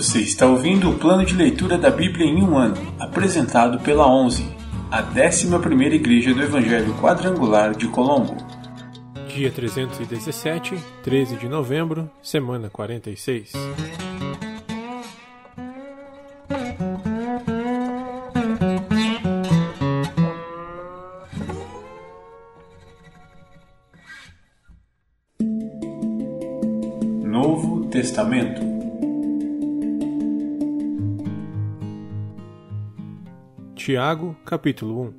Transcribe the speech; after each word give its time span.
Você 0.00 0.20
está 0.20 0.46
ouvindo 0.46 0.88
o 0.88 0.98
plano 0.98 1.26
de 1.26 1.34
leitura 1.34 1.76
da 1.76 1.90
Bíblia 1.90 2.24
em 2.24 2.42
um 2.42 2.56
ano, 2.56 2.74
apresentado 2.98 3.78
pela 3.80 4.10
11, 4.10 4.42
a 4.90 5.02
11ª 5.02 5.92
Igreja 5.92 6.32
do 6.32 6.42
Evangelho 6.42 6.94
Quadrangular 6.94 7.76
de 7.76 7.86
Colombo. 7.86 8.34
Dia 9.28 9.50
317, 9.50 10.74
13 11.04 11.36
de 11.36 11.46
novembro, 11.50 12.10
semana 12.22 12.70
46. 12.70 13.52
Novo 27.22 27.84
Testamento 27.90 28.69
Tiago, 33.90 34.36
capítulo 34.44 35.02
1 35.02 35.14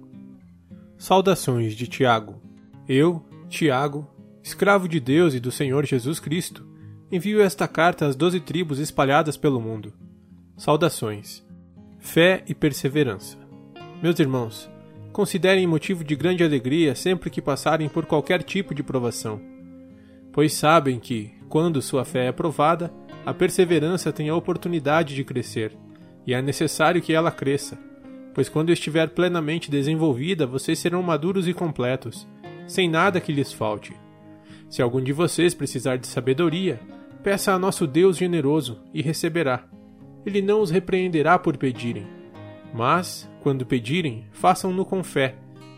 Saudações 0.98 1.76
de 1.76 1.88
Tiago. 1.88 2.42
Eu, 2.88 3.22
Tiago, 3.50 4.10
escravo 4.42 4.88
de 4.88 4.98
Deus 4.98 5.34
e 5.34 5.42
do 5.42 5.52
Senhor 5.52 5.86
Jesus 5.86 6.22
Cristo, 6.22 6.66
envio 7.12 7.42
esta 7.42 7.68
carta 7.68 8.06
às 8.06 8.16
doze 8.16 8.40
tribos 8.40 8.80
espalhadas 8.80 9.36
pelo 9.36 9.60
mundo. 9.60 9.92
Saudações. 10.56 11.46
Fé 12.00 12.46
e 12.48 12.56
perseverança. 12.56 13.38
Meus 14.02 14.18
irmãos, 14.22 14.70
considerem 15.12 15.68
motivo 15.68 16.02
de 16.02 16.16
grande 16.16 16.42
alegria 16.42 16.96
sempre 16.96 17.30
que 17.30 17.42
passarem 17.42 17.90
por 17.90 18.06
qualquer 18.06 18.42
tipo 18.42 18.74
de 18.74 18.82
provação, 18.82 19.42
pois 20.32 20.54
sabem 20.54 20.98
que, 20.98 21.30
quando 21.50 21.82
sua 21.82 22.06
fé 22.06 22.24
é 22.24 22.30
aprovada, 22.30 22.90
a 23.26 23.34
perseverança 23.34 24.14
tem 24.14 24.30
a 24.30 24.36
oportunidade 24.38 25.14
de 25.14 25.26
crescer, 25.26 25.78
e 26.26 26.34
é 26.34 26.42
necessário 26.42 27.02
que 27.02 27.12
ela 27.12 27.32
cresça 27.32 27.78
pois 28.34 28.50
quando 28.50 28.72
estiver 28.72 29.10
plenamente 29.10 29.70
desenvolvida, 29.70 30.46
vocês 30.46 30.80
serão 30.80 31.02
maduros 31.02 31.48
e 31.48 31.54
completos, 31.54 32.28
sem 32.68 32.90
nada 32.90 33.20
que 33.20 33.32
lhes 33.32 33.52
falte. 33.52 33.94
Se 34.70 34.82
algum 34.82 35.02
de 35.02 35.12
vocês 35.12 35.54
precisar 35.54 35.98
de 35.98 36.08
sabedoria, 36.08 36.80
peça 37.22 37.54
a 37.54 37.60
nosso 37.60 37.86
Deus 37.86 38.18
generoso 38.18 38.82
e 38.94 39.02
receberá. 39.02 39.66
Ele 40.26 40.42
não 40.42 40.62
os 40.62 40.70
repreenderá 40.70 41.38
por 41.38 41.58
pedirem. 41.58 42.08
Mas, 42.74 43.30
quando 43.42 43.66
pedirem, 43.66 44.26
façam-no 44.32 44.86
com 44.86 45.04
fé, 45.04 45.36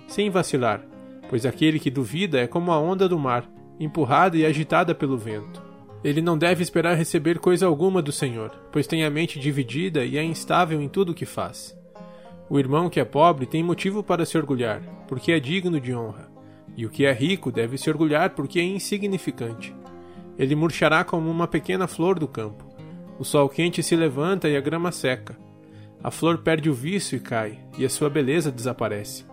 sem 0.07 0.29
vacilar, 0.29 0.85
pois 1.29 1.45
aquele 1.45 1.79
que 1.79 1.89
duvida 1.89 2.39
é 2.39 2.45
como 2.45 2.71
a 2.71 2.79
onda 2.79 3.09
do 3.09 3.17
mar, 3.17 3.49
empurrada 3.79 4.37
e 4.37 4.45
agitada 4.45 4.93
pelo 4.93 5.17
vento. 5.17 5.63
Ele 6.03 6.21
não 6.21 6.37
deve 6.37 6.61
esperar 6.61 6.95
receber 6.95 7.39
coisa 7.39 7.65
alguma 7.65 8.01
do 8.01 8.11
Senhor, 8.11 8.51
pois 8.71 8.85
tem 8.85 9.03
a 9.03 9.09
mente 9.09 9.39
dividida 9.39 10.05
e 10.05 10.17
é 10.17 10.23
instável 10.23 10.81
em 10.81 10.89
tudo 10.89 11.13
o 11.13 11.15
que 11.15 11.25
faz. 11.25 11.75
O 12.49 12.59
irmão 12.59 12.89
que 12.89 12.99
é 12.99 13.05
pobre 13.05 13.45
tem 13.45 13.63
motivo 13.63 14.03
para 14.03 14.25
se 14.25 14.37
orgulhar, 14.37 14.81
porque 15.07 15.31
é 15.31 15.39
digno 15.39 15.79
de 15.79 15.95
honra, 15.95 16.29
e 16.75 16.85
o 16.85 16.89
que 16.89 17.05
é 17.05 17.13
rico 17.13 17.51
deve 17.51 17.77
se 17.77 17.89
orgulhar 17.89 18.31
porque 18.31 18.59
é 18.59 18.63
insignificante. 18.63 19.75
Ele 20.37 20.55
murchará 20.55 21.03
como 21.03 21.29
uma 21.29 21.47
pequena 21.47 21.87
flor 21.87 22.19
do 22.19 22.27
campo. 22.27 22.65
O 23.19 23.23
sol 23.23 23.47
quente 23.47 23.81
se 23.81 23.95
levanta 23.95 24.49
e 24.49 24.57
a 24.57 24.61
grama 24.61 24.91
seca. 24.91 25.37
A 26.03 26.11
flor 26.11 26.39
perde 26.39 26.69
o 26.69 26.73
vício 26.73 27.15
e 27.15 27.19
cai, 27.19 27.59
e 27.77 27.85
a 27.85 27.89
sua 27.89 28.09
beleza 28.09 28.51
desaparece. 28.51 29.25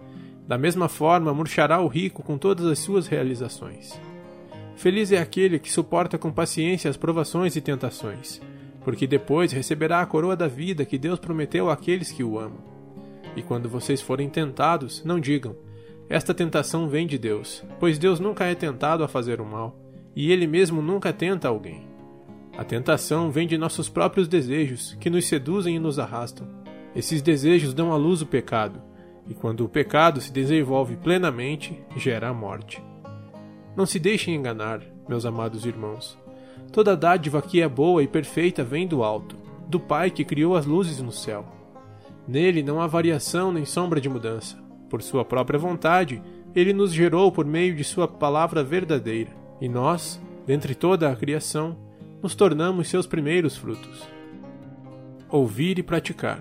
Da 0.47 0.57
mesma 0.59 0.89
forma, 0.89 1.33
murchará 1.33 1.81
o 1.81 1.89
rico 1.89 2.23
com 2.23 2.39
todas 2.39 2.67
as 2.67 2.79
suas 2.79 3.07
realizações. 3.07 3.99
Feliz 4.77 5.13
é 5.13 5.19
aquele 5.19 5.59
que 5.59 5.71
suporta 5.71 6.17
com 6.17 6.33
paciência 6.33 6.89
as 6.89 6.97
provações 6.97 7.57
e 7.57 7.61
tentações, 7.61 8.41
porque 8.83 9.07
depois 9.07 9.53
receberá 9.53 10.01
a 10.01 10.07
coroa 10.07 10.37
da 10.37 10.49
vida 10.49 10.85
que 10.85 10.99
Deus 10.99 11.19
prometeu 11.19 11.69
àqueles 11.71 12.11
que 12.11 12.25
o 12.25 12.39
amam. 12.39 12.80
E 13.37 13.43
quando 13.43 13.69
vocês 13.69 14.01
forem 14.01 14.29
tentados, 14.29 15.05
não 15.05 15.21
digam: 15.21 15.57
Esta 16.09 16.35
tentação 16.35 16.89
vem 16.89 17.07
de 17.07 17.19
Deus, 17.19 17.65
pois 17.79 17.99
Deus 17.99 18.19
nunca 18.19 18.45
é 18.45 18.55
tentado 18.55 19.05
a 19.05 19.09
fazer 19.09 19.41
o 19.41 19.47
mal, 19.47 19.79
e 20.15 20.33
Ele 20.33 20.47
mesmo 20.47 20.83
nunca 20.83 21.13
tenta 21.13 21.49
alguém. 21.49 21.89
A 22.57 22.65
tentação 22.65 23.31
vem 23.31 23.47
de 23.47 23.57
nossos 23.57 23.89
próprios 23.89 24.29
desejos, 24.29 24.97
que 25.01 25.09
nos 25.09 25.27
seduzem 25.27 25.77
e 25.77 25.79
nos 25.79 25.99
arrastam. 25.99 26.47
Esses 26.95 27.23
desejos 27.23 27.73
dão 27.73 27.93
à 27.93 27.97
luz 27.97 28.21
o 28.21 28.27
pecado, 28.27 28.83
e 29.29 29.35
quando 29.35 29.65
o 29.65 29.69
pecado 29.69 30.21
se 30.21 30.33
desenvolve 30.33 30.97
plenamente, 30.97 31.79
gera 31.97 32.29
a 32.29 32.35
morte. 32.35 32.83
Não 33.77 33.87
se 33.87 33.99
deixem 33.99 34.35
enganar, 34.35 34.83
meus 35.09 35.25
amados 35.25 35.65
irmãos. 35.65 36.19
Toda 36.73 36.97
dádiva 36.97 37.41
que 37.41 37.63
é 37.63 37.69
boa 37.69 38.03
e 38.03 38.09
perfeita 38.09 38.65
vem 38.65 38.87
do 38.87 39.03
alto, 39.03 39.37
do 39.69 39.79
Pai 39.79 40.11
que 40.11 40.25
criou 40.25 40.57
as 40.57 40.67
luzes 40.67 41.01
no 41.01 41.13
céu. 41.13 41.60
Nele 42.31 42.63
não 42.63 42.81
há 42.81 42.87
variação 42.87 43.51
nem 43.51 43.65
sombra 43.65 44.01
de 44.01 44.09
mudança. 44.09 44.57
Por 44.89 45.03
sua 45.03 45.25
própria 45.25 45.59
vontade, 45.59 46.23
ele 46.55 46.73
nos 46.73 46.93
gerou 46.93 47.33
por 47.33 47.45
meio 47.45 47.75
de 47.75 47.83
sua 47.83 48.07
palavra 48.07 48.63
verdadeira, 48.63 49.33
e 49.61 49.69
nós, 49.69 50.23
dentre 50.47 50.77
toda 50.77 51.11
a 51.11 51.17
criação, 51.17 51.77
nos 52.23 52.37
tornamos 52.37 52.87
seus 52.87 53.05
primeiros 53.05 53.57
frutos. 53.57 54.07
Ouvir 55.29 55.81
e 55.81 55.83
praticar. 55.83 56.41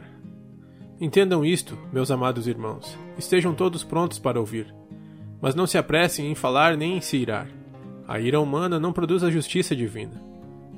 Entendam 1.02 1.44
isto, 1.44 1.76
meus 1.92 2.12
amados 2.12 2.46
irmãos. 2.46 2.96
Estejam 3.18 3.56
todos 3.56 3.84
prontos 3.84 4.20
para 4.20 4.40
ouvir. 4.40 4.72
Mas 5.42 5.56
não 5.56 5.66
se 5.66 5.80
apressem 5.80 6.30
em 6.30 6.36
falar 6.36 6.78
nem 6.78 6.98
em 6.98 7.02
se 7.02 7.18
irar. 7.18 7.50
A 8.08 8.20
ira 8.20 8.40
humana 8.40 8.80
não 8.80 8.94
produz 8.94 9.24
a 9.24 9.32
justiça 9.32 9.76
divina. 9.76 10.29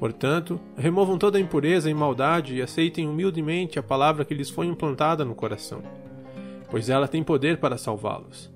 Portanto, 0.01 0.59
removam 0.75 1.15
toda 1.15 1.37
a 1.37 1.41
impureza 1.41 1.87
e 1.87 1.93
maldade 1.93 2.55
e 2.55 2.61
aceitem 2.63 3.07
humildemente 3.07 3.77
a 3.77 3.83
palavra 3.83 4.25
que 4.25 4.33
lhes 4.33 4.49
foi 4.49 4.65
implantada 4.65 5.23
no 5.23 5.35
coração, 5.35 5.83
pois 6.71 6.89
ela 6.89 7.07
tem 7.07 7.21
poder 7.21 7.59
para 7.59 7.77
salvá-los. 7.77 8.51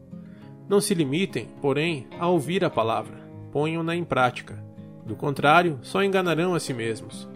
Não 0.68 0.82
se 0.82 0.96
limitem, 0.96 1.48
porém, 1.62 2.08
a 2.18 2.28
ouvir 2.28 2.66
a 2.66 2.70
palavra, 2.72 3.14
ponham-na 3.52 3.96
em 3.96 4.04
prática. 4.04 4.60
Do 5.06 5.16
contrário, 5.16 5.78
só 5.84 6.04
enganarão 6.04 6.56
a 6.56 6.60
si 6.60 6.74
mesmos. 6.74 7.30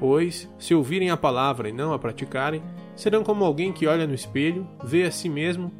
Pois, 0.00 0.50
se 0.58 0.74
ouvirem 0.74 1.10
a 1.10 1.16
palavra 1.16 1.68
e 1.68 1.72
não 1.72 1.92
a 1.92 2.00
praticarem, 2.00 2.64
serão 2.96 3.22
como 3.22 3.44
alguém 3.44 3.72
que 3.72 3.86
olha 3.86 4.08
no 4.08 4.14
espelho, 4.14 4.66
vê 4.82 5.04
a 5.04 5.12
si 5.12 5.28
mesmo, 5.28 5.70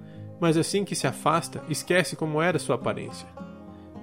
mas 0.40 0.56
assim 0.56 0.84
que 0.84 0.94
se 0.94 1.08
afasta, 1.08 1.64
esquece 1.68 2.14
como 2.14 2.40
era 2.40 2.60
sua 2.60 2.76
aparência. 2.76 3.26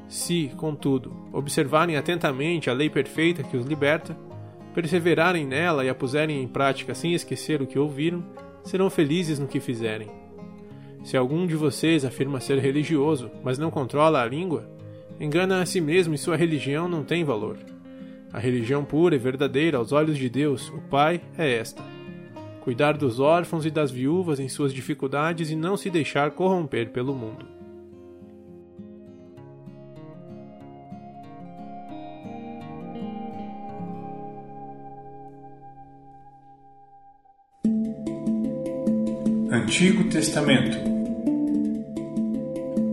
Se, 0.10 0.52
contudo, 0.58 1.16
observarem 1.32 1.96
atentamente 1.96 2.68
a 2.68 2.74
lei 2.74 2.90
perfeita 2.90 3.44
que 3.44 3.56
os 3.56 3.66
liberta, 3.66 4.18
perseverarem 4.74 5.46
nela 5.46 5.86
e 5.86 5.90
a 5.90 5.94
puserem 5.94 6.42
em 6.42 6.48
prática 6.48 6.96
sem 6.96 7.14
esquecer 7.14 7.62
o 7.62 7.68
que 7.68 7.78
ouviram, 7.78 8.26
serão 8.64 8.90
felizes 8.90 9.38
no 9.38 9.48
que 9.48 9.60
fizerem. 9.60 10.10
Se 11.04 11.16
algum 11.16 11.46
de 11.46 11.56
vocês 11.56 12.04
afirma 12.04 12.40
ser 12.40 12.58
religioso, 12.58 13.30
mas 13.44 13.60
não 13.60 13.70
controla 13.70 14.22
a 14.22 14.26
língua, 14.26 14.68
engana 15.20 15.62
a 15.62 15.66
si 15.66 15.80
mesmo 15.80 16.16
e 16.16 16.18
sua 16.18 16.36
religião 16.36 16.90
não 16.90 17.04
tem 17.04 17.24
valor. 17.24 17.58
A 18.34 18.40
religião 18.40 18.84
pura 18.84 19.16
e 19.16 19.20
verdadeira 19.20 19.78
aos 19.78 19.92
olhos 19.92 20.18
de 20.18 20.28
Deus, 20.28 20.70
o 20.70 20.82
Pai, 20.90 21.22
é 21.38 21.54
esta: 21.54 21.84
cuidar 22.62 22.98
dos 22.98 23.20
órfãos 23.20 23.64
e 23.64 23.70
das 23.70 23.92
viúvas 23.92 24.40
em 24.40 24.50
suas 24.50 24.74
dificuldades 24.74 25.52
e 25.52 25.56
não 25.56 25.78
se 25.78 25.90
deixar 25.92 26.32
corromper 26.32 26.90
pelo 26.90 27.14
mundo. 27.14 27.59
Antigo 39.80 40.10
Testamento. 40.10 40.78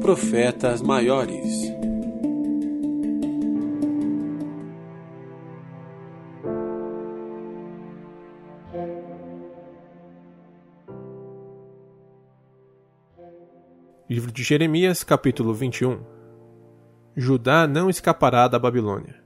Profetas 0.00 0.80
Maiores. 0.80 1.74
Livro 14.08 14.30
de 14.30 14.44
Jeremias, 14.44 15.02
capítulo 15.02 15.52
21 15.52 15.98
Judá 17.16 17.66
não 17.66 17.90
escapará 17.90 18.46
da 18.46 18.60
Babilônia. 18.60 19.16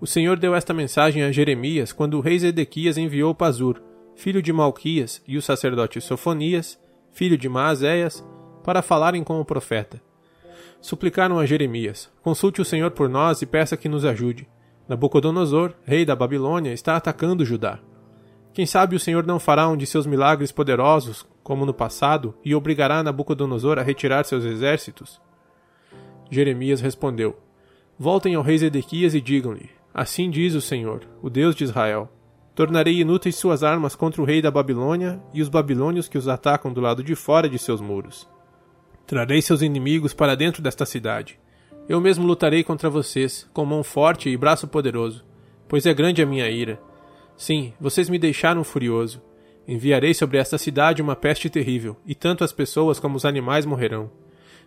O 0.00 0.06
Senhor 0.08 0.36
deu 0.36 0.52
esta 0.52 0.74
mensagem 0.74 1.22
a 1.22 1.30
Jeremias 1.30 1.92
quando 1.92 2.14
o 2.14 2.20
rei 2.20 2.40
Zedequias 2.40 2.98
enviou 2.98 3.32
Pazur, 3.36 3.80
filho 4.14 4.42
de 4.42 4.52
Malquias, 4.52 5.22
e 5.26 5.36
o 5.36 5.42
sacerdote 5.42 6.00
Sofonias, 6.00 6.78
filho 7.12 7.36
de 7.36 7.48
Maazéias, 7.48 8.24
para 8.62 8.82
falarem 8.82 9.22
com 9.22 9.40
o 9.40 9.44
profeta. 9.44 10.00
Suplicaram 10.80 11.38
a 11.38 11.46
Jeremias: 11.46 12.10
Consulte 12.22 12.60
o 12.60 12.64
Senhor 12.64 12.90
por 12.90 13.08
nós 13.08 13.42
e 13.42 13.46
peça 13.46 13.76
que 13.76 13.88
nos 13.88 14.04
ajude. 14.04 14.48
Nabucodonosor, 14.88 15.72
rei 15.84 16.04
da 16.04 16.14
Babilônia, 16.14 16.72
está 16.72 16.96
atacando 16.96 17.44
Judá. 17.44 17.78
Quem 18.52 18.66
sabe 18.66 18.94
o 18.94 19.00
Senhor 19.00 19.26
não 19.26 19.40
fará 19.40 19.66
um 19.68 19.76
de 19.76 19.86
seus 19.86 20.06
milagres 20.06 20.52
poderosos, 20.52 21.26
como 21.42 21.66
no 21.66 21.74
passado, 21.74 22.34
e 22.44 22.54
obrigará 22.54 23.02
Nabucodonosor 23.02 23.78
a 23.78 23.82
retirar 23.82 24.24
seus 24.24 24.44
exércitos? 24.44 25.20
Jeremias 26.30 26.80
respondeu: 26.80 27.36
Voltem 27.98 28.34
ao 28.34 28.42
rei 28.42 28.58
Zedequias 28.58 29.14
e 29.14 29.20
digam-lhe: 29.20 29.70
Assim 29.92 30.28
diz 30.28 30.54
o 30.54 30.60
Senhor, 30.60 31.02
o 31.22 31.30
Deus 31.30 31.54
de 31.54 31.64
Israel. 31.64 32.10
Tornarei 32.54 33.00
inúteis 33.00 33.34
suas 33.34 33.64
armas 33.64 33.96
contra 33.96 34.22
o 34.22 34.24
rei 34.24 34.40
da 34.40 34.50
Babilônia 34.50 35.20
e 35.32 35.42
os 35.42 35.48
babilônios 35.48 36.06
que 36.06 36.16
os 36.16 36.28
atacam 36.28 36.72
do 36.72 36.80
lado 36.80 37.02
de 37.02 37.16
fora 37.16 37.48
de 37.48 37.58
seus 37.58 37.80
muros. 37.80 38.28
Trarei 39.06 39.42
seus 39.42 39.60
inimigos 39.60 40.14
para 40.14 40.36
dentro 40.36 40.62
desta 40.62 40.86
cidade. 40.86 41.38
Eu 41.88 42.00
mesmo 42.00 42.24
lutarei 42.24 42.62
contra 42.62 42.88
vocês, 42.88 43.48
com 43.52 43.66
mão 43.66 43.82
forte 43.82 44.28
e 44.30 44.36
braço 44.36 44.68
poderoso, 44.68 45.24
pois 45.68 45.84
é 45.84 45.92
grande 45.92 46.22
a 46.22 46.26
minha 46.26 46.48
ira. 46.48 46.80
Sim, 47.36 47.74
vocês 47.80 48.08
me 48.08 48.18
deixaram 48.18 48.62
furioso. 48.62 49.20
Enviarei 49.66 50.14
sobre 50.14 50.38
esta 50.38 50.56
cidade 50.56 51.02
uma 51.02 51.16
peste 51.16 51.50
terrível, 51.50 51.96
e 52.06 52.14
tanto 52.14 52.44
as 52.44 52.52
pessoas 52.52 53.00
como 53.00 53.16
os 53.16 53.24
animais 53.24 53.66
morrerão. 53.66 54.10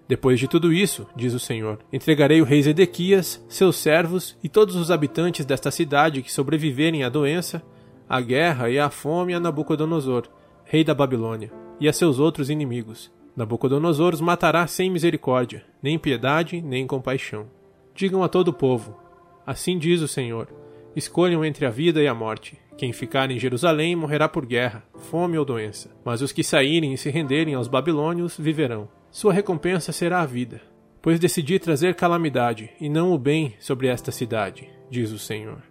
Depois 0.07 0.39
de 0.39 0.47
tudo 0.47 0.73
isso, 0.73 1.07
diz 1.15 1.33
o 1.33 1.39
Senhor, 1.39 1.79
entregarei 1.91 2.41
o 2.41 2.45
rei 2.45 2.61
Zedequias, 2.61 3.43
seus 3.47 3.77
servos 3.77 4.37
e 4.43 4.49
todos 4.49 4.75
os 4.75 4.91
habitantes 4.91 5.45
desta 5.45 5.71
cidade 5.71 6.21
que 6.21 6.31
sobreviverem 6.31 7.03
à 7.03 7.09
doença, 7.09 7.61
à 8.09 8.21
guerra 8.21 8.69
e 8.69 8.79
à 8.79 8.89
fome 8.89 9.33
a 9.33 9.39
Nabucodonosor, 9.39 10.23
rei 10.65 10.83
da 10.83 10.93
Babilônia, 10.93 11.51
e 11.79 11.87
a 11.87 11.93
seus 11.93 12.19
outros 12.19 12.49
inimigos 12.49 13.11
Nabucodonosor 13.37 14.15
os 14.15 14.19
matará 14.19 14.65
sem 14.65 14.89
misericórdia, 14.89 15.63
nem 15.79 15.99
piedade, 15.99 16.59
nem 16.59 16.87
compaixão. 16.87 17.45
Digam 17.93 18.23
a 18.23 18.27
todo 18.27 18.47
o 18.47 18.53
povo: 18.53 18.97
Assim 19.45 19.77
diz 19.77 20.01
o 20.01 20.07
Senhor: 20.07 20.47
Escolham 20.95 21.45
entre 21.45 21.63
a 21.63 21.69
vida 21.69 22.01
e 22.01 22.07
a 22.07 22.15
morte. 22.15 22.57
Quem 22.75 22.91
ficar 22.91 23.29
em 23.29 23.37
Jerusalém 23.37 23.95
morrerá 23.95 24.27
por 24.27 24.43
guerra, 24.43 24.83
fome 25.11 25.37
ou 25.37 25.45
doença. 25.45 25.91
Mas 26.03 26.23
os 26.23 26.31
que 26.31 26.43
saírem 26.43 26.93
e 26.93 26.97
se 26.97 27.11
renderem 27.11 27.53
aos 27.53 27.67
babilônios 27.67 28.35
viverão. 28.39 28.89
Sua 29.11 29.31
recompensa 29.31 29.91
será 29.91 30.21
a 30.21 30.25
vida. 30.25 30.59
Pois 30.99 31.19
decidi 31.19 31.59
trazer 31.59 31.93
calamidade, 31.93 32.71
e 32.81 32.89
não 32.89 33.11
o 33.11 33.19
bem, 33.19 33.53
sobre 33.59 33.87
esta 33.87 34.11
cidade, 34.11 34.67
diz 34.89 35.11
o 35.11 35.19
Senhor. 35.19 35.61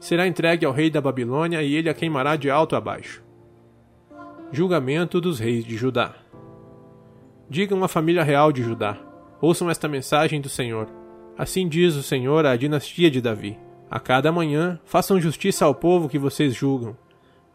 Será 0.00 0.26
entregue 0.26 0.64
ao 0.64 0.72
rei 0.72 0.90
da 0.90 1.00
Babilônia, 1.00 1.62
e 1.62 1.74
ele 1.74 1.88
a 1.88 1.94
queimará 1.94 2.36
de 2.36 2.50
alto 2.50 2.76
a 2.76 2.80
baixo. 2.80 3.22
Julgamento 4.52 5.20
dos 5.20 5.38
reis 5.38 5.64
de 5.64 5.76
Judá. 5.76 6.14
Digam 7.50 7.82
à 7.82 7.88
família 7.88 8.22
real 8.22 8.52
de 8.52 8.62
Judá: 8.62 8.96
ouçam 9.40 9.70
esta 9.70 9.88
mensagem 9.88 10.40
do 10.40 10.48
Senhor. 10.48 10.88
Assim 11.36 11.68
diz 11.68 11.94
o 11.94 12.02
Senhor 12.02 12.46
à 12.46 12.56
dinastia 12.56 13.10
de 13.10 13.20
Davi: 13.20 13.58
A 13.90 14.00
cada 14.00 14.32
manhã 14.32 14.78
façam 14.84 15.20
justiça 15.20 15.64
ao 15.64 15.74
povo 15.74 16.08
que 16.08 16.18
vocês 16.18 16.54
julgam. 16.54 16.96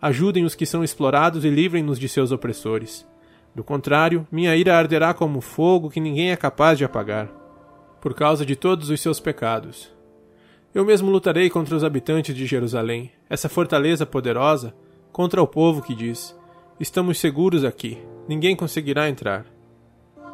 Ajudem 0.01 0.44
os 0.44 0.56
que 0.56 0.66
são 0.66 0.84
explorados 0.84 1.46
e 1.46 1.50
livrem-nos 1.50 1.98
de 1.98 2.10
seus 2.10 2.31
opressores. 2.31 3.07
Do 3.56 3.63
contrário, 3.63 4.28
minha 4.31 4.56
ira 4.56 4.78
arderá 4.78 5.13
como 5.13 5.39
fogo 5.39 5.89
que 5.89 6.00
ninguém 6.00 6.31
é 6.31 6.36
capaz 6.36 6.78
de 6.78 6.84
apagar, 6.84 7.30
por 8.01 8.13
causa 8.13 8.46
de 8.46 8.56
todos 8.56 8.89
os 8.89 9.00
seus 9.00 9.19
pecados. 9.19 9.94
Eu 10.74 10.84
mesmo 10.84 11.12
lutarei 11.12 11.52
contra 11.52 11.75
os 11.75 11.84
habitantes 11.84 12.34
de 12.36 12.48
Jerusalém, 12.48 13.12
essa 13.30 13.48
fortaleza 13.48 14.08
poderosa, 14.08 14.74
contra 15.12 15.42
o 15.42 15.48
povo 15.48 15.84
que 15.84 15.94
diz: 15.94 16.36
Estamos 16.80 17.20
seguros 17.20 17.64
aqui, 17.64 18.00
ninguém 18.28 18.56
conseguirá 18.56 19.08
entrar. 19.08 19.46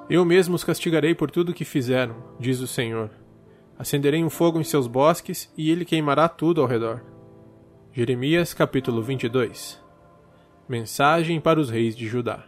Eu 0.10 0.24
mesmo 0.24 0.56
os 0.56 0.64
castigarei 0.64 1.14
por 1.14 1.30
tudo 1.30 1.50
o 1.50 1.54
que 1.54 1.66
fizeram, 1.66 2.16
diz 2.40 2.62
o 2.62 2.68
Senhor. 2.68 3.10
Acenderei 3.78 4.24
um 4.24 4.30
fogo 4.30 4.60
em 4.60 4.64
seus 4.64 4.88
bosques 4.88 5.52
e 5.58 5.70
ele 5.70 5.84
queimará 5.84 6.30
tudo 6.30 6.62
ao 6.62 6.68
redor. 6.68 7.04
Jeremias 7.92 8.54
capítulo 8.54 9.02
22 9.04 9.80
Mensagem 10.70 11.42
para 11.42 11.60
os 11.60 11.70
reis 11.70 11.96
de 11.96 12.08
Judá 12.08 12.46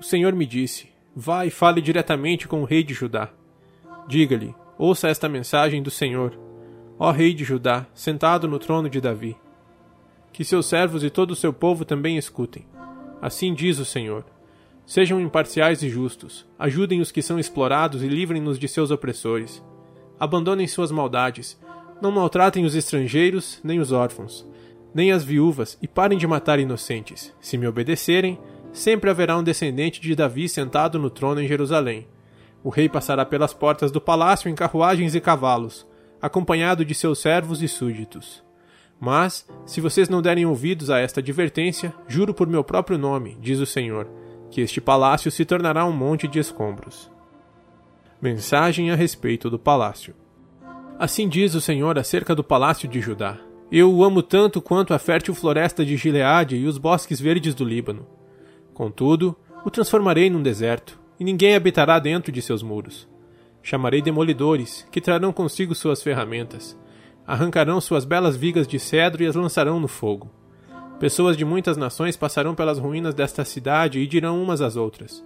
O 0.00 0.02
Senhor 0.02 0.32
me 0.34 0.46
disse: 0.46 0.88
Vá 1.14 1.44
e 1.44 1.50
fale 1.50 1.82
diretamente 1.82 2.48
com 2.48 2.62
o 2.62 2.64
rei 2.64 2.82
de 2.82 2.94
Judá. 2.94 3.30
Diga-lhe: 4.08 4.54
Ouça 4.78 5.08
esta 5.08 5.28
mensagem 5.28 5.82
do 5.82 5.90
Senhor, 5.90 6.38
ó 6.98 7.10
rei 7.10 7.32
de 7.32 7.44
Judá, 7.44 7.86
sentado 7.94 8.46
no 8.46 8.58
trono 8.58 8.90
de 8.90 9.00
Davi. 9.00 9.36
Que 10.32 10.44
seus 10.44 10.66
servos 10.66 11.02
e 11.02 11.08
todo 11.08 11.30
o 11.30 11.36
seu 11.36 11.52
povo 11.52 11.84
também 11.84 12.18
escutem. 12.18 12.66
Assim 13.22 13.54
diz 13.54 13.78
o 13.78 13.84
Senhor 13.84 14.24
Sejam 14.84 15.20
imparciais 15.20 15.82
e 15.82 15.88
justos, 15.88 16.46
ajudem 16.58 17.00
os 17.00 17.10
que 17.10 17.20
são 17.20 17.40
explorados 17.40 18.04
e 18.04 18.06
livrem-nos 18.06 18.58
de 18.58 18.68
seus 18.68 18.90
opressores. 18.92 19.64
Abandonem 20.20 20.68
suas 20.68 20.92
maldades, 20.92 21.58
não 22.00 22.12
maltratem 22.12 22.64
os 22.64 22.76
estrangeiros 22.76 23.58
nem 23.64 23.80
os 23.80 23.90
órfãos, 23.90 24.46
nem 24.94 25.10
as 25.10 25.24
viúvas, 25.24 25.76
e 25.82 25.88
parem 25.88 26.16
de 26.16 26.26
matar 26.26 26.60
inocentes. 26.60 27.34
Se 27.40 27.58
me 27.58 27.66
obedecerem, 27.66 28.38
sempre 28.72 29.10
haverá 29.10 29.36
um 29.36 29.42
descendente 29.42 30.00
de 30.00 30.14
Davi 30.14 30.48
sentado 30.48 30.98
no 30.98 31.10
trono 31.10 31.40
em 31.40 31.48
Jerusalém. 31.48 32.06
O 32.66 32.68
rei 32.68 32.88
passará 32.88 33.24
pelas 33.24 33.54
portas 33.54 33.92
do 33.92 34.00
palácio 34.00 34.50
em 34.50 34.54
carruagens 34.56 35.14
e 35.14 35.20
cavalos, 35.20 35.86
acompanhado 36.20 36.84
de 36.84 36.96
seus 36.96 37.20
servos 37.20 37.62
e 37.62 37.68
súditos. 37.68 38.42
Mas, 38.98 39.46
se 39.64 39.80
vocês 39.80 40.08
não 40.08 40.20
derem 40.20 40.46
ouvidos 40.46 40.90
a 40.90 40.98
esta 40.98 41.20
advertência, 41.20 41.94
juro 42.08 42.34
por 42.34 42.48
meu 42.48 42.64
próprio 42.64 42.98
nome, 42.98 43.38
diz 43.40 43.60
o 43.60 43.66
Senhor, 43.66 44.08
que 44.50 44.60
este 44.60 44.80
palácio 44.80 45.30
se 45.30 45.44
tornará 45.44 45.86
um 45.86 45.92
monte 45.92 46.26
de 46.26 46.40
escombros. 46.40 47.08
Mensagem 48.20 48.90
a 48.90 48.96
respeito 48.96 49.48
do 49.48 49.60
palácio. 49.60 50.16
Assim 50.98 51.28
diz 51.28 51.54
o 51.54 51.60
Senhor 51.60 51.96
acerca 51.96 52.34
do 52.34 52.42
palácio 52.42 52.88
de 52.88 53.00
Judá: 53.00 53.38
Eu 53.70 53.94
o 53.94 54.02
amo 54.02 54.24
tanto 54.24 54.60
quanto 54.60 54.92
a 54.92 54.98
fértil 54.98 55.36
floresta 55.36 55.84
de 55.84 55.96
Gileade 55.96 56.56
e 56.56 56.66
os 56.66 56.78
bosques 56.78 57.20
verdes 57.20 57.54
do 57.54 57.64
Líbano. 57.64 58.08
Contudo, 58.74 59.36
o 59.64 59.70
transformarei 59.70 60.28
num 60.28 60.42
deserto, 60.42 61.05
e 61.18 61.24
ninguém 61.24 61.54
habitará 61.54 61.98
dentro 61.98 62.30
de 62.30 62.42
seus 62.42 62.62
muros. 62.62 63.08
Chamarei 63.62 64.00
demolidores, 64.00 64.86
que 64.90 65.00
trarão 65.00 65.32
consigo 65.32 65.74
suas 65.74 66.02
ferramentas, 66.02 66.78
arrancarão 67.26 67.80
suas 67.80 68.04
belas 68.04 68.36
vigas 68.36 68.66
de 68.66 68.78
cedro 68.78 69.22
e 69.22 69.26
as 69.26 69.34
lançarão 69.34 69.80
no 69.80 69.88
fogo. 69.88 70.30
Pessoas 71.00 71.36
de 71.36 71.44
muitas 71.44 71.76
nações 71.76 72.16
passarão 72.16 72.54
pelas 72.54 72.78
ruínas 72.78 73.14
desta 73.14 73.44
cidade 73.44 73.98
e 73.98 74.06
dirão 74.06 74.42
umas 74.42 74.60
às 74.60 74.76
outras: 74.76 75.24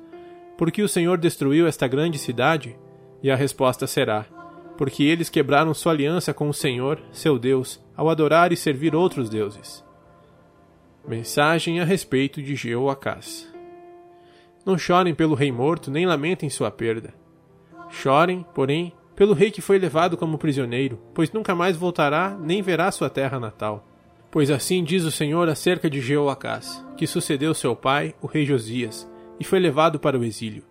Por 0.56 0.72
que 0.72 0.82
o 0.82 0.88
Senhor 0.88 1.19
destruiu 1.19 1.66
esta 1.66 1.87
grande 1.87 2.19
cidade? 2.19 2.76
E 3.22 3.31
a 3.31 3.36
resposta 3.36 3.86
será: 3.86 4.25
Porque 4.76 5.04
eles 5.04 5.28
quebraram 5.28 5.75
sua 5.75 5.93
aliança 5.93 6.34
com 6.34 6.48
o 6.48 6.54
Senhor, 6.54 7.00
seu 7.12 7.38
Deus, 7.38 7.81
ao 7.96 8.08
adorar 8.08 8.52
e 8.52 8.56
servir 8.56 8.96
outros 8.96 9.28
deuses. 9.28 9.84
Mensagem 11.06 11.81
a 11.81 11.84
respeito 11.84 12.43
de 12.43 12.56
Jeoacás. 12.56 13.50
Não 14.64 14.76
chorem 14.76 15.14
pelo 15.14 15.34
rei 15.34 15.50
morto, 15.50 15.90
nem 15.90 16.06
lamentem 16.06 16.50
sua 16.50 16.70
perda. 16.70 17.14
Chorem, 17.88 18.44
porém, 18.54 18.92
pelo 19.16 19.34
rei 19.34 19.50
que 19.50 19.60
foi 19.60 19.79
levado 19.79 20.17
como 20.17 20.38
prisioneiro, 20.38 20.98
pois 21.14 21.32
nunca 21.32 21.55
mais 21.55 21.76
voltará 21.76 22.36
nem 22.40 22.62
verá 22.62 22.90
sua 22.90 23.10
terra 23.10 23.40
natal. 23.40 23.86
Pois 24.31 24.50
assim 24.50 24.84
diz 24.84 25.05
o 25.05 25.10
Senhor 25.10 25.48
acerca 25.48 25.90
de 25.90 26.00
Jeoacás, 26.00 26.86
que 26.96 27.06
sucedeu 27.06 27.52
seu 27.52 27.74
pai, 27.74 28.14
o 28.22 28.26
rei 28.26 28.46
Josias, 28.46 29.10
e 29.38 29.44
foi 29.44 29.58
levado 29.58 29.98
para 29.98 30.19
o 30.19 30.24
exílio. 30.24 30.64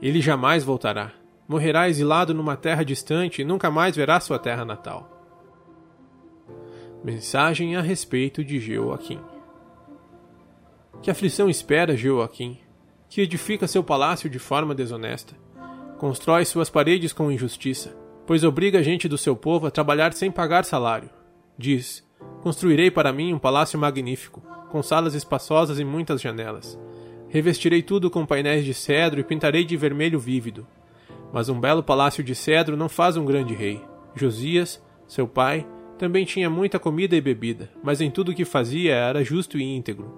Ele 0.00 0.20
jamais 0.20 0.62
voltará. 0.62 1.12
Morrerá 1.48 1.88
exilado 1.88 2.34
numa 2.34 2.56
terra 2.56 2.84
distante 2.84 3.40
e 3.40 3.44
nunca 3.44 3.70
mais 3.70 3.96
verá 3.96 4.20
sua 4.20 4.38
terra 4.38 4.64
natal. 4.64 5.10
Mensagem 7.02 7.76
a 7.76 7.80
respeito 7.80 8.44
de 8.44 8.60
Jeoaquim. 8.60 9.20
Que 11.00 11.10
aflição 11.10 11.48
espera 11.48 11.96
Jeoaquim, 11.96 12.58
que 13.08 13.20
edifica 13.20 13.66
seu 13.66 13.82
palácio 13.82 14.28
de 14.28 14.38
forma 14.38 14.74
desonesta, 14.74 15.34
constrói 15.98 16.44
suas 16.44 16.70
paredes 16.70 17.12
com 17.12 17.32
injustiça, 17.32 17.96
pois 18.26 18.44
obriga 18.44 18.78
a 18.78 18.82
gente 18.82 19.08
do 19.08 19.16
seu 19.16 19.34
povo 19.34 19.66
a 19.66 19.70
trabalhar 19.70 20.12
sem 20.12 20.30
pagar 20.30 20.64
salário. 20.64 21.10
Diz: 21.56 22.06
Construirei 22.42 22.90
para 22.90 23.12
mim 23.12 23.32
um 23.32 23.38
palácio 23.38 23.78
magnífico, 23.78 24.42
com 24.70 24.82
salas 24.82 25.14
espaçosas 25.14 25.78
e 25.78 25.84
muitas 25.84 26.20
janelas. 26.20 26.78
Revestirei 27.28 27.82
tudo 27.82 28.10
com 28.10 28.24
painéis 28.24 28.64
de 28.64 28.72
cedro 28.72 29.20
e 29.20 29.24
pintarei 29.24 29.64
de 29.64 29.76
vermelho 29.76 30.18
vívido. 30.18 30.66
Mas 31.32 31.48
um 31.48 31.60
belo 31.60 31.82
palácio 31.82 32.24
de 32.24 32.34
cedro 32.34 32.76
não 32.76 32.88
faz 32.88 33.16
um 33.16 33.24
grande 33.24 33.54
rei. 33.54 33.82
Josias, 34.14 34.82
seu 35.06 35.26
pai, 35.26 35.66
também 35.98 36.24
tinha 36.24 36.48
muita 36.48 36.78
comida 36.78 37.16
e 37.16 37.20
bebida, 37.20 37.70
mas 37.82 38.00
em 38.00 38.10
tudo 38.10 38.30
o 38.30 38.34
que 38.34 38.44
fazia 38.44 38.94
era 38.94 39.24
justo 39.24 39.58
e 39.58 39.62
íntegro. 39.62 40.14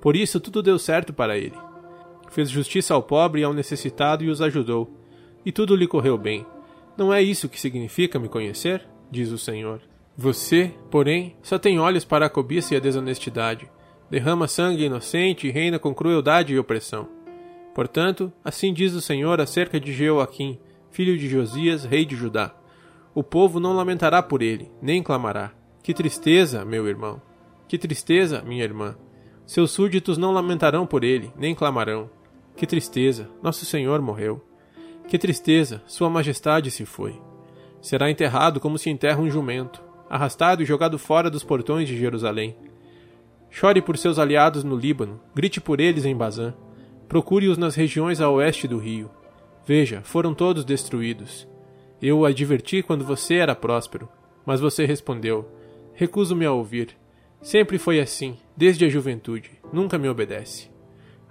Por 0.00 0.14
isso 0.16 0.38
tudo 0.38 0.62
deu 0.62 0.78
certo 0.78 1.12
para 1.12 1.36
ele. 1.36 1.56
Fez 2.30 2.50
justiça 2.50 2.94
ao 2.94 3.02
pobre 3.02 3.40
e 3.40 3.44
ao 3.44 3.54
necessitado 3.54 4.24
e 4.24 4.28
os 4.28 4.40
ajudou. 4.40 4.90
E 5.44 5.52
tudo 5.52 5.76
lhe 5.76 5.86
correu 5.86 6.18
bem. 6.18 6.44
Não 6.96 7.12
é 7.12 7.22
isso 7.22 7.48
que 7.48 7.60
significa 7.60 8.18
me 8.18 8.28
conhecer? 8.28 8.86
Diz 9.10 9.30
o 9.30 9.38
Senhor. 9.38 9.80
Você, 10.16 10.72
porém, 10.90 11.36
só 11.42 11.58
tem 11.58 11.78
olhos 11.78 12.04
para 12.04 12.26
a 12.26 12.30
cobiça 12.30 12.74
e 12.74 12.76
a 12.76 12.80
desonestidade. 12.80 13.70
Derrama 14.10 14.48
sangue 14.48 14.84
inocente 14.84 15.46
e 15.46 15.50
reina 15.50 15.78
com 15.78 15.94
crueldade 15.94 16.54
e 16.54 16.58
opressão. 16.58 17.08
Portanto, 17.74 18.32
assim 18.42 18.72
diz 18.72 18.94
o 18.94 19.02
Senhor 19.02 19.40
acerca 19.40 19.78
de 19.78 19.92
Jeoaquim, 19.92 20.58
filho 20.90 21.18
de 21.18 21.28
Josias, 21.28 21.84
rei 21.84 22.06
de 22.06 22.16
Judá. 22.16 22.54
O 23.14 23.22
povo 23.22 23.60
não 23.60 23.74
lamentará 23.74 24.22
por 24.22 24.40
ele, 24.40 24.70
nem 24.80 25.02
clamará. 25.02 25.52
Que 25.82 25.92
tristeza, 25.92 26.64
meu 26.64 26.88
irmão! 26.88 27.20
Que 27.68 27.76
tristeza, 27.76 28.42
minha 28.42 28.64
irmã! 28.64 28.96
Seus 29.44 29.70
súditos 29.70 30.16
não 30.16 30.32
lamentarão 30.32 30.86
por 30.86 31.04
ele, 31.04 31.30
nem 31.36 31.54
clamarão. 31.54 32.08
Que 32.56 32.66
tristeza, 32.66 33.28
nosso 33.42 33.64
Senhor 33.66 34.00
morreu. 34.00 34.42
Que 35.06 35.18
tristeza, 35.18 35.82
Sua 35.86 36.08
Majestade 36.08 36.70
se 36.70 36.84
foi. 36.84 37.20
Será 37.80 38.10
enterrado 38.10 38.58
como 38.58 38.78
se 38.78 38.90
enterra 38.90 39.20
um 39.20 39.30
jumento 39.30 39.86
arrastado 40.08 40.62
e 40.62 40.66
jogado 40.66 40.98
fora 40.98 41.28
dos 41.28 41.42
portões 41.42 41.88
de 41.88 41.98
Jerusalém. 41.98 42.56
Chore 43.50 43.82
por 43.82 43.98
seus 43.98 44.18
aliados 44.18 44.64
no 44.64 44.76
Líbano, 44.76 45.20
grite 45.34 45.60
por 45.60 45.80
eles 45.80 46.04
em 46.04 46.16
Bazã. 46.16 46.54
Procure-os 47.08 47.58
nas 47.58 47.74
regiões 47.74 48.20
a 48.20 48.30
oeste 48.30 48.66
do 48.66 48.78
rio. 48.78 49.10
Veja, 49.64 50.00
foram 50.02 50.34
todos 50.34 50.64
destruídos. 50.64 51.46
Eu 52.00 52.20
o 52.20 52.24
adverti 52.24 52.82
quando 52.82 53.04
você 53.04 53.36
era 53.36 53.54
próspero, 53.54 54.08
mas 54.44 54.60
você 54.60 54.84
respondeu: 54.84 55.48
Recuso-me 55.94 56.44
a 56.44 56.52
ouvir. 56.52 56.96
Sempre 57.40 57.78
foi 57.78 58.00
assim, 58.00 58.36
desde 58.56 58.84
a 58.84 58.88
juventude, 58.88 59.50
nunca 59.72 59.98
me 59.98 60.08
obedece. 60.08 60.75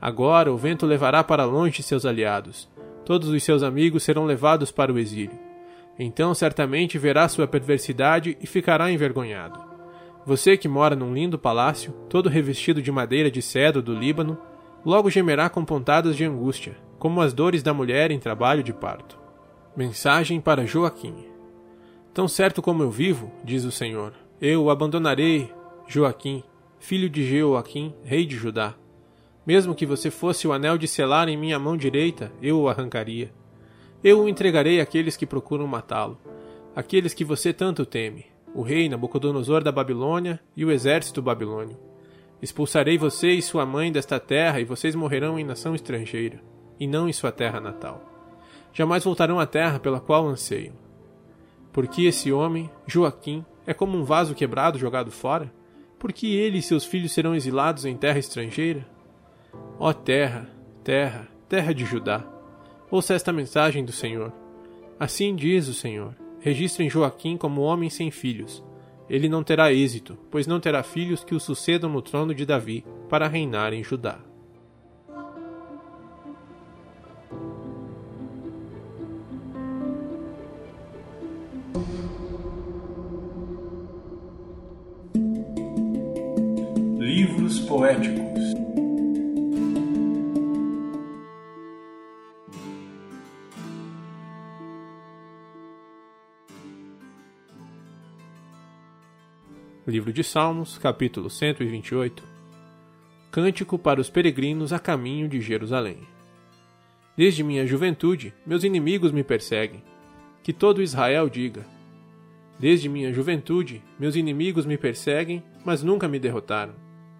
Agora 0.01 0.51
o 0.51 0.57
vento 0.57 0.85
levará 0.85 1.23
para 1.23 1.45
longe 1.45 1.81
seus 1.81 2.05
aliados. 2.05 2.69
Todos 3.05 3.29
os 3.29 3.43
seus 3.43 3.63
amigos 3.63 4.03
serão 4.03 4.25
levados 4.25 4.71
para 4.71 4.91
o 4.91 4.99
exílio. 4.99 5.37
Então 5.97 6.33
certamente 6.33 6.97
verá 6.97 7.27
sua 7.27 7.47
perversidade 7.47 8.37
e 8.41 8.47
ficará 8.47 8.91
envergonhado. 8.91 9.59
Você 10.25 10.57
que 10.57 10.67
mora 10.67 10.95
num 10.95 11.13
lindo 11.13 11.37
palácio, 11.37 11.93
todo 12.09 12.29
revestido 12.29 12.81
de 12.81 12.91
madeira 12.91 13.29
de 13.29 13.41
cedro 13.41 13.81
do 13.81 13.93
Líbano, 13.93 14.37
logo 14.83 15.09
gemerá 15.09 15.49
com 15.49 15.63
pontadas 15.63 16.15
de 16.15 16.25
angústia, 16.25 16.75
como 16.97 17.21
as 17.21 17.33
dores 17.33 17.61
da 17.61 17.73
mulher 17.73 18.11
em 18.11 18.19
trabalho 18.19 18.63
de 18.63 18.73
parto. 18.73 19.19
Mensagem 19.77 20.41
para 20.41 20.65
Joaquim. 20.65 21.13
Tão 22.13 22.27
certo 22.27 22.61
como 22.61 22.81
eu 22.81 22.89
vivo, 22.89 23.31
diz 23.43 23.65
o 23.65 23.71
Senhor, 23.71 24.13
eu 24.41 24.63
o 24.63 24.69
abandonarei, 24.69 25.53
Joaquim, 25.87 26.43
filho 26.79 27.09
de 27.09 27.23
Jeoaquim, 27.25 27.93
rei 28.03 28.25
de 28.25 28.35
Judá. 28.35 28.73
Mesmo 29.45 29.75
que 29.75 29.85
você 29.85 30.09
fosse 30.09 30.47
o 30.47 30.53
anel 30.53 30.77
de 30.77 30.87
selar 30.87 31.29
em 31.29 31.37
minha 31.37 31.59
mão 31.59 31.77
direita, 31.77 32.31
eu 32.41 32.59
o 32.59 32.67
arrancaria. 32.67 33.31
Eu 34.03 34.21
o 34.21 34.29
entregarei 34.29 34.81
àqueles 34.81 35.15
que 35.15 35.25
procuram 35.25 35.67
matá-lo, 35.67 36.19
aqueles 36.75 37.13
que 37.13 37.23
você 37.23 37.53
tanto 37.53 37.85
teme, 37.85 38.25
o 38.53 38.61
rei 38.61 38.89
Nabucodonosor 38.89 39.63
da 39.63 39.71
Babilônia 39.71 40.39
e 40.55 40.65
o 40.65 40.71
exército 40.71 41.21
babilônio. 41.21 41.77
Expulsarei 42.41 42.97
você 42.97 43.31
e 43.31 43.41
sua 43.41 43.65
mãe 43.65 43.91
desta 43.91 44.19
terra 44.19 44.59
e 44.59 44.65
vocês 44.65 44.95
morrerão 44.95 45.39
em 45.39 45.43
nação 45.43 45.75
estrangeira, 45.75 46.41
e 46.79 46.87
não 46.87 47.07
em 47.07 47.13
sua 47.13 47.31
terra 47.31 47.59
natal. 47.59 48.03
Jamais 48.73 49.03
voltarão 49.03 49.39
à 49.39 49.45
terra 49.45 49.79
pela 49.79 49.99
qual 49.99 50.27
anseiam. 50.27 50.73
Porque 51.71 52.03
esse 52.03 52.31
homem, 52.31 52.69
Joaquim, 52.87 53.45
é 53.65 53.73
como 53.73 53.97
um 53.97 54.03
vaso 54.03 54.35
quebrado 54.35 54.77
jogado 54.77 55.11
fora? 55.11 55.51
Porque 55.97 56.27
ele 56.27 56.57
e 56.57 56.61
seus 56.61 56.83
filhos 56.83 57.11
serão 57.11 57.35
exilados 57.35 57.85
em 57.85 57.95
terra 57.95 58.19
estrangeira? 58.19 58.94
Ó 59.79 59.91
terra, 59.93 60.49
terra, 60.83 61.27
terra 61.49 61.73
de 61.73 61.85
Judá, 61.85 62.23
ouça 62.89 63.13
esta 63.13 63.33
mensagem 63.33 63.83
do 63.83 63.91
Senhor. 63.91 64.31
Assim 64.99 65.35
diz 65.35 65.67
o 65.67 65.73
Senhor: 65.73 66.15
registrem 66.39 66.89
Joaquim 66.89 67.37
como 67.37 67.61
homem 67.61 67.89
sem 67.89 68.11
filhos. 68.11 68.63
Ele 69.09 69.29
não 69.29 69.43
terá 69.43 69.71
êxito, 69.71 70.17
pois 70.31 70.47
não 70.47 70.59
terá 70.59 70.81
filhos 70.81 71.23
que 71.23 71.35
o 71.35 71.39
sucedam 71.39 71.89
no 71.89 72.01
trono 72.01 72.33
de 72.33 72.45
Davi 72.45 72.83
para 73.09 73.27
reinar 73.27 73.73
em 73.73 73.83
Judá. 73.83 74.19
Livro 99.87 100.11
de 100.11 100.23
Salmos, 100.23 100.79
capítulo 100.79 101.29
128 101.29 102.23
Cântico 103.29 103.77
para 103.77 104.01
os 104.01 104.09
peregrinos 104.09 104.73
a 104.73 104.79
caminho 104.79 105.29
de 105.29 105.39
Jerusalém. 105.39 105.99
Desde 107.15 107.43
minha 107.43 107.67
juventude, 107.67 108.33
meus 108.47 108.63
inimigos 108.63 109.11
me 109.11 109.23
perseguem. 109.23 109.83
Que 110.41 110.51
todo 110.51 110.81
Israel 110.81 111.29
diga: 111.29 111.67
Desde 112.57 112.89
minha 112.89 113.13
juventude, 113.13 113.83
meus 113.99 114.15
inimigos 114.15 114.65
me 114.65 114.75
perseguem, 114.75 115.43
mas 115.63 115.83
nunca 115.83 116.07
me 116.07 116.17
derrotaram. 116.17 116.73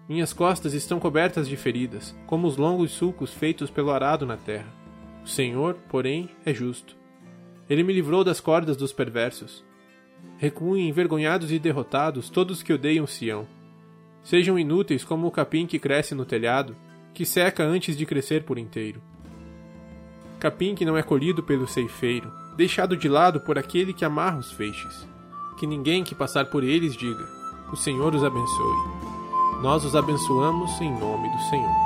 Minhas 0.08 0.32
costas 0.32 0.74
estão 0.74 0.98
cobertas 0.98 1.48
de 1.48 1.56
feridas, 1.56 2.16
como 2.26 2.48
os 2.48 2.56
longos 2.56 2.90
sulcos 2.90 3.32
feitos 3.32 3.70
pelo 3.70 3.92
arado 3.92 4.26
na 4.26 4.36
terra. 4.36 4.74
O 5.24 5.28
Senhor, 5.28 5.74
porém, 5.88 6.30
é 6.44 6.52
justo. 6.52 6.96
Ele 7.70 7.84
me 7.84 7.92
livrou 7.92 8.24
das 8.24 8.40
cordas 8.40 8.76
dos 8.76 8.92
perversos 8.92 9.64
Recuem 10.38 10.88
envergonhados 10.88 11.50
e 11.50 11.58
derrotados 11.58 12.28
todos 12.28 12.62
que 12.62 12.72
odeiam 12.72 13.06
Sião. 13.06 13.46
Sejam 14.22 14.58
inúteis 14.58 15.04
como 15.04 15.26
o 15.26 15.30
capim 15.30 15.66
que 15.66 15.78
cresce 15.78 16.14
no 16.14 16.24
telhado, 16.24 16.76
que 17.14 17.24
seca 17.24 17.62
antes 17.62 17.96
de 17.96 18.04
crescer 18.04 18.44
por 18.44 18.58
inteiro. 18.58 19.00
Capim 20.38 20.74
que 20.74 20.84
não 20.84 20.96
é 20.96 21.02
colhido 21.02 21.42
pelo 21.42 21.66
ceifeiro, 21.66 22.30
deixado 22.56 22.96
de 22.96 23.08
lado 23.08 23.40
por 23.40 23.58
aquele 23.58 23.92
que 23.92 24.04
amarra 24.04 24.38
os 24.38 24.52
feixes. 24.52 25.08
Que 25.58 25.66
ninguém 25.66 26.04
que 26.04 26.14
passar 26.14 26.46
por 26.46 26.62
eles 26.62 26.94
diga: 26.94 27.26
O 27.72 27.76
Senhor 27.76 28.14
os 28.14 28.22
abençoe. 28.22 28.76
Nós 29.62 29.84
os 29.84 29.96
abençoamos 29.96 30.78
em 30.80 30.90
nome 30.90 31.30
do 31.30 31.38
Senhor. 31.48 31.85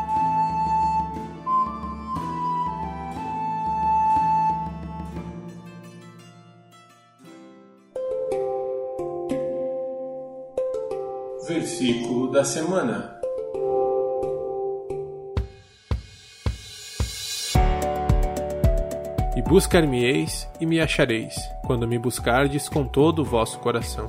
Da 12.32 12.44
semana. 12.44 13.18
E 19.36 19.42
buscar-me-eis 19.42 20.48
e 20.60 20.66
me 20.66 20.80
achareis, 20.80 21.34
quando 21.66 21.88
me 21.88 21.98
buscardes 21.98 22.68
com 22.68 22.86
todo 22.86 23.22
o 23.22 23.24
vosso 23.24 23.58
coração. 23.58 24.06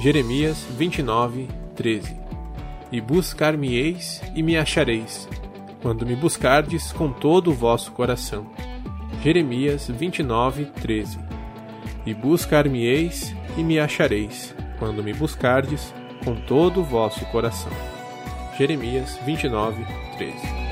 Jeremias 0.00 0.64
29, 0.76 1.48
13 1.74 2.16
E 2.92 3.00
buscar-me-eis 3.00 4.22
e 4.32 4.40
me 4.40 4.56
achareis, 4.56 5.28
quando 5.82 6.06
me 6.06 6.14
buscardes 6.14 6.92
com 6.92 7.10
todo 7.10 7.50
o 7.50 7.54
vosso 7.54 7.90
coração. 7.90 8.46
Jeremias 9.24 9.88
29, 9.88 10.66
13 10.66 11.18
E 12.06 12.14
buscar-me-eis 12.14 13.34
e 13.58 13.64
me 13.64 13.80
achareis, 13.80 14.54
quando 14.78 15.02
me 15.02 15.12
buscardes 15.12 15.92
com 16.26 16.34
todo 16.34 16.80
o 16.80 16.84
vosso 16.84 17.24
coração. 17.26 17.70
Jeremias 18.58 19.16
29, 19.24 19.86
13 20.18 20.65